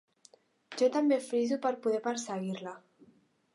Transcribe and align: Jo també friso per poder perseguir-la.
Jo 0.81 0.87
també 0.95 1.19
friso 1.27 1.59
per 1.67 1.73
poder 1.85 2.01
perseguir-la. 2.09 2.77